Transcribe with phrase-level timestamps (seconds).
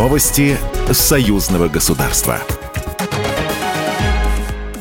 [0.00, 0.56] Новости
[0.90, 2.38] союзного государства.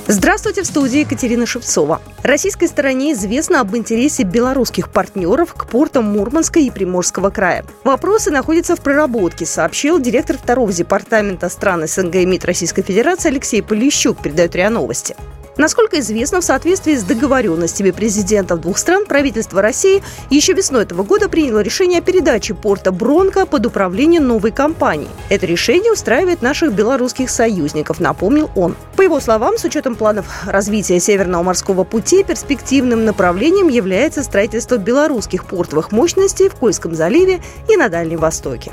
[0.07, 2.01] Здравствуйте, в студии Екатерина Шевцова.
[2.23, 7.65] Российской стороне известно об интересе белорусских партнеров к портам Мурманска и Приморского края.
[7.83, 13.61] Вопросы находятся в проработке, сообщил директор второго департамента стран СНГ и МИД Российской Федерации Алексей
[13.61, 15.17] Полищук, передает РИА Новости.
[15.59, 21.27] Насколько известно, в соответствии с договоренностями президентов двух стран, правительство России еще весной этого года
[21.27, 25.09] приняло решение о передаче порта Бронко под управление новой компании.
[25.27, 28.77] Это решение устраивает наших белорусских союзников, напомнил он.
[28.95, 35.43] По его словам, с учетом планов развития Северного морского пути, перспективным направлением является строительство белорусских
[35.43, 38.71] портовых мощностей в Кольском заливе и на Дальнем Востоке.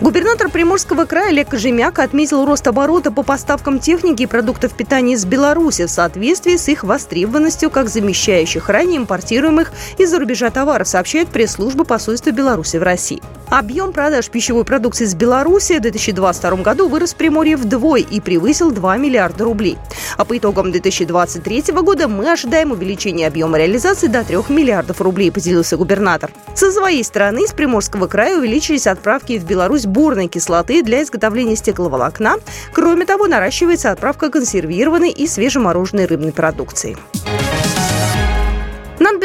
[0.00, 5.24] Губернатор Приморского края Олег Кожемяк отметил рост оборота по поставкам техники и продуктов питания из
[5.24, 11.82] Беларуси в соответствии с их востребованностью как замещающих ранее импортируемых из-за рубежа товаров, сообщает пресс-служба
[11.82, 13.20] посольства Беларуси в России.
[13.50, 18.70] Объем продаж пищевой продукции из Беларуси в 2022 году вырос в Приморье вдвое и превысил
[18.70, 19.78] 2 миллиарда рублей.
[20.18, 25.78] А по итогам 2023 года мы ожидаем увеличения объема реализации до 3 миллиардов рублей, поделился
[25.78, 26.30] губернатор.
[26.54, 32.34] Со своей стороны из Приморского края увеличились отправки в Беларусь бурной кислоты для изготовления стекловолокна.
[32.74, 36.98] Кроме того, наращивается отправка консервированной и свежемороженной рыбной продукции.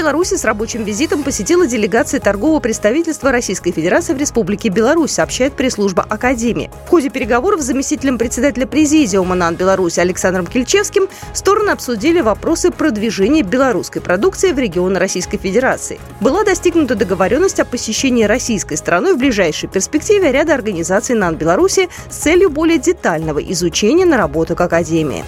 [0.03, 6.05] Беларуси с рабочим визитом посетила делегация торгового представительства Российской Федерации в Республике Беларусь, сообщает пресс-служба
[6.09, 6.69] Академии.
[6.87, 13.43] В ходе переговоров с заместителем председателя Президиума НАН Беларуси Александром Кильчевским стороны обсудили вопросы продвижения
[13.43, 16.01] белорусской продукции в регионы Российской Федерации.
[16.19, 22.17] Была достигнута договоренность о посещении российской страной в ближайшей перспективе ряда организаций НАН Беларуси с
[22.17, 25.23] целью более детального изучения наработок Академии.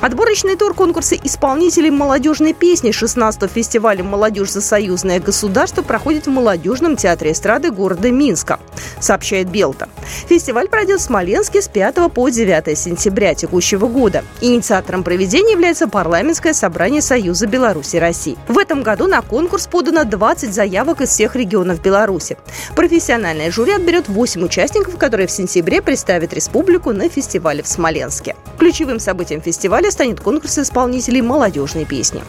[0.00, 6.94] Отборочный тур конкурса исполнителей молодежной песни 16-го фестиваля «Молодежь за союзное государство» проходит в Молодежном
[6.96, 8.60] театре эстрады города Минска,
[9.00, 9.88] сообщает Белта.
[10.28, 14.24] Фестиваль пройдет в Смоленске с 5 по 9 сентября текущего года.
[14.40, 18.38] Инициатором проведения является парламентское собрание Союза Беларуси России.
[18.46, 22.36] В этом году на конкурс подано 20 заявок из всех регионов Беларуси.
[22.76, 28.36] Профессиональное жюри отберет 8 участников, которые в сентябре представят республику на фестивале в Смоленске.
[28.58, 32.22] Ключевым событием фестиваля февраля станет конкурс исполнителей молодежной песни.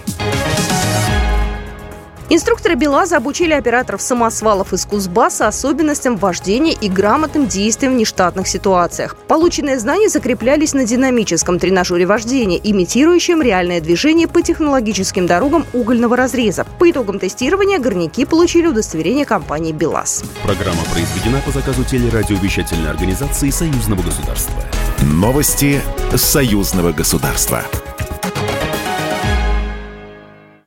[2.32, 9.16] Инструкторы БелАЗа обучили операторов самосвалов из Кузбасса особенностям вождения и грамотным действиям в нештатных ситуациях.
[9.28, 16.68] Полученные знания закреплялись на динамическом тренажере вождения, имитирующем реальное движение по технологическим дорогам угольного разреза.
[16.78, 20.24] По итогам тестирования горняки получили удостоверение компании БелАЗ.
[20.44, 24.54] Программа произведена по заказу телерадиовещательной организации Союзного государства.
[25.02, 25.82] Новости
[26.18, 27.64] союзного государства.